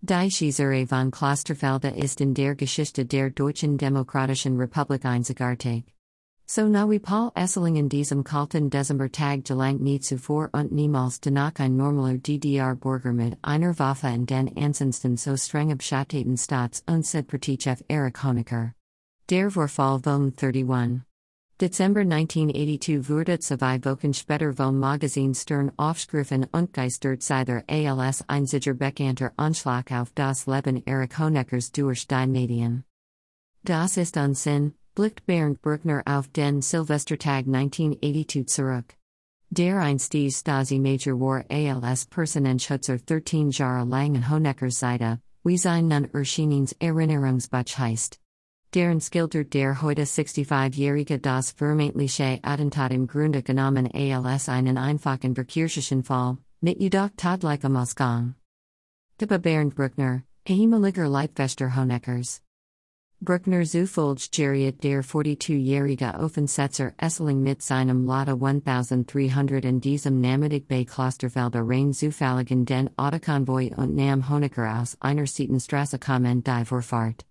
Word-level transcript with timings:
Die 0.00 0.30
Schießerei 0.30 0.86
von 0.86 1.10
Klosterfelde 1.10 1.88
ist 1.88 2.20
in 2.20 2.32
der 2.32 2.54
Geschichte 2.54 3.04
der 3.04 3.30
Deutschen 3.30 3.78
Demokratischen 3.78 4.56
Republik 4.56 5.04
einzigartig. 5.04 5.92
So 6.46 6.68
nahe 6.68 7.00
Paul 7.00 7.32
Essling 7.34 7.74
in 7.74 7.88
diesem 7.88 8.22
kalten 8.22 8.70
Dezember 8.70 9.10
Tag 9.10 9.44
gelangt 9.44 9.80
nie 9.80 9.98
zuvor 9.98 10.50
und 10.52 10.70
niemals 10.70 11.20
danach 11.20 11.58
ein 11.58 11.76
normaler 11.76 12.18
DDR-Bürger 12.18 13.12
mit 13.12 13.38
einer 13.42 13.76
Waffe 13.80 14.06
in 14.06 14.24
den 14.24 14.56
ansonsten 14.56 15.16
so 15.16 15.36
streng 15.36 15.72
abschatteten 15.72 16.36
Staats- 16.36 16.84
und 16.86 17.04
Parteichef 17.26 17.82
Erich 17.88 18.22
Honecker. 18.22 18.74
Der 19.28 19.50
Vorfall 19.50 19.98
von 19.98 20.32
31. 20.32 21.07
Dezember 21.60 22.02
1982 22.02 23.08
wurde 23.08 23.40
zwei 23.40 23.84
Wochen 23.84 24.14
später 24.14 24.52
vom 24.52 24.78
Magazin 24.78 25.34
Stern 25.34 25.72
aufgegriffen 25.76 26.46
und 26.52 26.72
geistert 26.72 27.24
Seither 27.24 27.64
als 27.66 28.22
einziger 28.28 28.74
bekannter 28.74 29.32
Anschlag 29.36 29.90
auf 29.90 30.12
das 30.14 30.46
Leben 30.46 30.86
Erich 30.86 31.18
Honeckers 31.18 31.72
durch 31.72 32.06
die 32.06 32.26
Medien. 32.28 32.84
Das 33.64 33.96
ist 33.96 34.16
Unsinn, 34.16 34.74
blickt 34.94 35.26
Bernd 35.26 35.60
Brückner 35.60 36.04
auf 36.06 36.28
den 36.28 36.62
Silvestertag 36.62 37.46
1982 37.48 38.46
zurück. 38.46 38.94
Der 39.50 39.80
einstige 39.80 40.30
Stasi-Major 40.30 41.18
war 41.18 41.44
als 41.82 42.06
Personenschützer 42.06 42.98
13 42.98 43.50
Jahre 43.50 43.84
lang 43.84 44.14
an 44.14 44.30
Honeckers 44.30 44.78
Seite, 44.78 45.20
wie 45.42 45.58
sein 45.58 45.88
nun 45.88 46.08
Erscheinungs 46.14 46.76
Erinnerungsbuch 46.78 47.78
heißt. 47.78 48.20
Deren 48.74 49.00
skildert 49.00 49.54
der 49.54 49.80
heute 49.80 50.02
65-jährige 50.02 51.18
das 51.18 51.52
vermeintliche 51.52 52.38
Attentat 52.42 52.92
im 52.92 53.06
Grunde 53.06 53.42
genommen 53.42 53.88
als 53.94 54.48
einen 54.50 54.76
einfachen 54.76 55.34
verkehrlichen 55.34 56.04
Fall, 56.04 56.36
mit 56.60 56.78
jedoch 56.78 57.08
todlichem 57.16 57.76
Ausgang. 57.76 58.34
Tippa 59.16 59.38
Bernd 59.38 59.74
Brückner, 59.74 60.22
ehemaliger 60.46 61.08
Leibwächter 61.08 61.76
Honeckers. 61.76 62.42
Brückner 63.20 63.64
Zufolge 63.64 64.72
der 64.72 65.02
42-jährige 65.02 66.14
Offensetzer 66.20 66.92
Essling 66.98 67.42
mit 67.42 67.62
seinem 67.62 68.04
Lada 68.04 68.34
1300 68.34 69.64
in 69.64 69.80
diesem 69.80 70.20
Namadig 70.20 70.68
bei 70.68 70.84
Klosterfelde 70.84 71.62
rein 71.64 71.94
zufalligen 71.94 72.66
den 72.66 72.90
Autokonvoi 72.98 73.72
und 73.74 73.96
Nam 73.96 74.28
Honecker 74.28 74.78
aus 74.78 74.96
einer 75.00 75.26
Seitenstraße 75.26 75.98
kommen 75.98 76.44
die 76.44 76.64
Vorfahrt. 76.66 77.27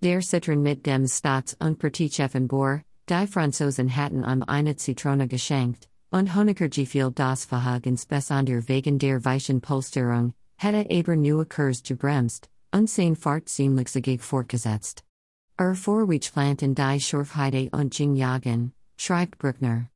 Der 0.00 0.20
Citroën 0.20 0.60
mit 0.60 0.86
dem 0.86 1.08
Staats- 1.08 1.56
und 1.58 1.80
Parteichefen 1.80 2.46
Bohr, 2.46 2.82
die 3.08 3.26
Franzosen 3.26 3.96
hatten 3.96 4.24
am 4.24 4.44
eine 4.44 4.76
Zitrone 4.76 5.26
geschenkt, 5.26 5.88
und 6.12 6.36
Honecker 6.36 6.68
gefiel 6.68 7.10
das 7.10 7.44
Verhag 7.44 7.84
insbesondere 7.84 8.68
wegen 8.68 9.00
der 9.00 9.24
weichen 9.24 9.60
Polsterung, 9.60 10.34
hätte 10.56 10.86
aber 10.88 11.16
nur 11.16 11.48
Kurs 11.48 11.82
gebremst, 11.82 12.48
und 12.72 12.88
sein 12.88 13.16
Fahrt 13.16 13.48
ziemlich 13.48 13.88
zügig 13.88 14.22
fortgesetzt. 14.22 15.02
Er 15.56 15.74
Vorweichplant 15.74 16.62
in 16.62 16.76
die 16.76 17.00
Schorfheide 17.00 17.68
und 17.72 17.98
Jingjagen, 17.98 18.72
schreibt 18.96 19.38
Brückner. 19.38 19.90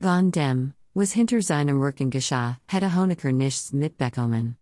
Von 0.00 0.32
dem, 0.32 0.74
was 0.94 1.12
hinter 1.12 1.40
seinem 1.42 1.80
Rücken 1.80 2.10
geschah, 2.10 2.58
hätte 2.66 2.96
Honecker 2.96 3.30
nichts 3.30 3.72
mitbekommen. 3.72 4.56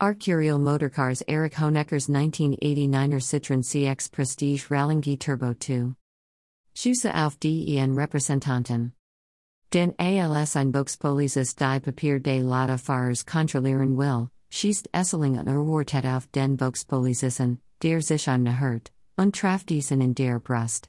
Artcurial 0.00 0.60
Motorcars 0.60 1.24
Erich 1.26 1.54
Honeckers 1.54 2.08
1989er 2.08 3.18
Citroën 3.20 3.64
CX 3.64 4.08
Prestige 4.08 4.68
Rallye 4.68 5.18
Turbo 5.18 5.54
2. 5.54 5.92
Schusse 6.72 7.12
auf 7.12 7.36
den 7.40 7.96
Repräsentanten. 7.96 8.92
Den 9.72 9.92
als 9.98 10.54
ein 10.54 10.70
Volkspolizist 10.70 11.58
die 11.58 11.80
Papier 11.80 12.20
de 12.20 12.40
Lada 12.42 12.76
Fahrers 12.78 13.26
kontrollieren 13.26 13.96
will, 13.96 14.30
schießt 14.52 14.86
Essling 14.94 15.36
an 15.36 15.48
Erwartet 15.48 16.06
auf 16.06 16.28
den 16.30 16.56
Volkspolizisten, 16.56 17.58
der 17.82 18.00
sich 18.00 18.28
am 18.28 18.46
Hurt 18.46 18.92
und 19.16 19.34
traf 19.34 19.64
diesen 19.64 20.00
in 20.00 20.14
der 20.14 20.38
Brust. 20.38 20.88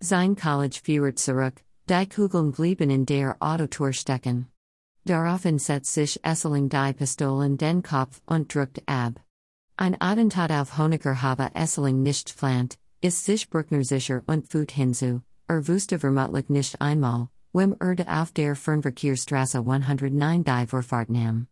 Sein 0.00 0.34
College 0.34 0.80
führt 0.82 1.18
zurück, 1.18 1.62
die 1.90 2.06
Kugeln 2.06 2.52
blieben 2.52 2.88
in 2.88 3.04
der 3.04 3.36
Autotor 3.38 3.92
stecken. 3.92 4.46
Daraufhin 5.06 5.60
setzt 5.60 5.94
sich 5.94 6.18
Essling 6.24 6.68
die 6.68 6.92
Pistolen 6.92 7.56
den 7.56 7.84
Kopf 7.84 8.20
und 8.26 8.52
drückt 8.52 8.82
ab. 8.88 9.20
Ein 9.76 9.96
Attentat 10.00 10.50
auf 10.50 10.78
Honecker 10.78 11.22
habe 11.22 11.54
Essling 11.54 12.02
nicht 12.02 12.36
plant, 12.36 12.76
ist 13.00 13.24
sich 13.24 13.48
Brückner 13.48 13.84
sicher 13.84 14.24
und 14.26 14.48
fügt 14.48 14.72
hinzu, 14.72 15.22
er 15.46 15.68
wusste 15.68 16.00
vermutlich 16.00 16.48
nicht 16.48 16.80
einmal, 16.80 17.28
wem 17.52 17.76
erde 17.78 18.08
auf 18.08 18.32
der 18.32 18.56
Fernverkehrsstraße 18.56 19.58
109 19.58 20.42
die 20.42 20.66
Vorfahrt 20.66 21.08
nahm. 21.08 21.46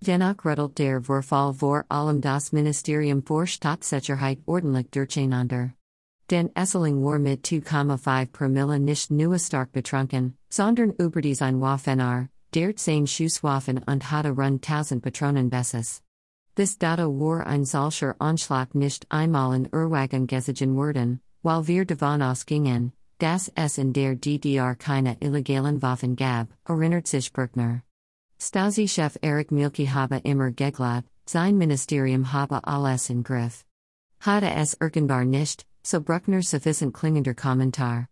Dennoch 0.00 0.42
rüttelt 0.46 0.78
der 0.78 1.02
Vorfall 1.02 1.52
vor 1.52 1.84
allem 1.90 2.22
das 2.22 2.50
Ministerium 2.50 3.22
für 3.26 3.46
Staatssicherheit 3.46 4.38
ordentlich 4.46 4.90
durcheinander. 4.90 5.74
Den 6.30 6.48
Essling 6.56 7.04
war 7.04 7.18
mit 7.18 7.46
2,5 7.46 8.32
Promille 8.32 8.80
nicht 8.80 9.10
nur 9.10 9.38
stark 9.38 9.70
betrunken, 9.72 10.38
sondern 10.48 10.92
über 10.92 11.20
die 11.20 11.34
sein 11.34 11.60
Waffenar, 11.60 12.28
der 12.54 12.72
sein 12.76 13.06
Schusswaffen 13.06 13.78
und 13.78 14.10
hatte 14.10 14.30
rund 14.30 14.68
1000 14.68 15.02
Patronen 15.02 15.50
Besses. 15.50 16.02
Bis 16.54 16.78
dato 16.78 17.08
war 17.18 17.46
ein 17.46 17.64
solcher 17.64 18.16
Anschlag 18.18 18.74
nicht 18.74 19.06
einmal 19.10 19.54
in 19.54 19.66
Erwagen 19.72 20.26
gesehen 20.26 20.76
worden, 20.76 21.20
weil 21.42 21.66
wir 21.66 21.84
davon 21.84 22.22
ausgingen, 22.22 22.92
dass 23.18 23.50
es 23.54 23.78
in 23.78 23.92
der 23.92 24.16
DDR 24.16 24.74
keine 24.74 25.16
illegalen 25.20 25.80
Waffen 25.82 26.16
gab, 26.16 26.48
erinnert 26.66 27.06
sich 27.06 27.32
Brückner. 27.32 27.82
Stasi-Chef 28.38 29.18
Erich 29.20 29.50
Mielke 29.50 29.92
habe 29.92 30.16
immer 30.24 30.50
geglaubt, 30.50 31.08
sein 31.26 31.58
Ministerium 31.58 32.32
habe 32.32 32.64
alles 32.64 33.10
in 33.10 33.22
Griff. 33.22 33.64
Hatte 34.20 34.50
es 34.50 34.76
Irkenbar 34.80 35.24
nicht, 35.24 35.66
so 35.82 36.00
Brückner 36.00 36.42
sufficient 36.42 36.94
klingender 36.94 37.34
Kommentar. 37.34 38.08